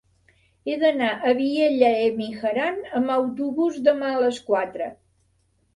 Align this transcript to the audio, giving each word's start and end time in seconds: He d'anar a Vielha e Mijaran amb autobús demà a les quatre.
He 0.69 0.77
d'anar 0.83 1.09
a 1.17 1.33
Vielha 1.41 1.91
e 2.07 2.09
Mijaran 2.23 2.83
amb 3.01 3.17
autobús 3.19 3.79
demà 3.91 4.13
a 4.17 4.27
les 4.27 4.43
quatre. 4.51 4.95